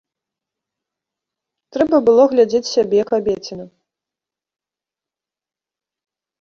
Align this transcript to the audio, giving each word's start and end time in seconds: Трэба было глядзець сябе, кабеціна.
Трэба 1.77 1.97
было 2.07 2.21
глядзець 2.33 2.71
сябе, 2.75 2.99
кабеціна. 3.13 3.65